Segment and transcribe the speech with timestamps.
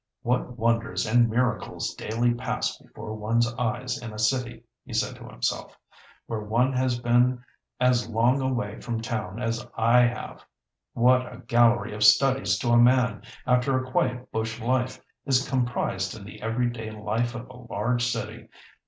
[0.23, 5.25] "What wonders and miracles daily pass before one's eyes in a city," he said to
[5.25, 5.77] himself,
[6.25, 7.43] "when one has been
[7.79, 10.43] as long away from town as I have!
[10.93, 16.17] What a gallery of studies to a man, after a quiet bush life, is comprised
[16.17, 18.49] in the everyday life of a large city!